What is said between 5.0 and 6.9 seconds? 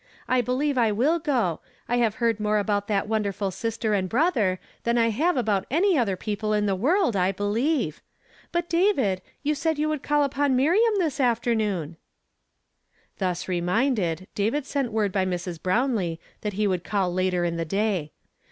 have about any other people in the